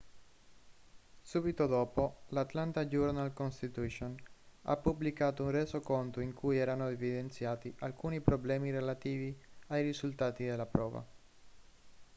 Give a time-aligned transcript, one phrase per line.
[1.21, 4.15] subito dopo l'atlanta journal-constitution
[4.63, 11.07] ha pubblicato un resoconto in cui erano evidenziati alcuni problemi relativi ai risultati della prova